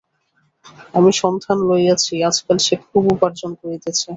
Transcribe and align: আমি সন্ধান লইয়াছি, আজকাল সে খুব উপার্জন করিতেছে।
আমি 0.93 1.11
সন্ধান 1.21 1.57
লইয়াছি, 1.69 2.13
আজকাল 2.29 2.57
সে 2.65 2.75
খুব 2.83 3.03
উপার্জন 3.15 3.51
করিতেছে। 3.61 4.07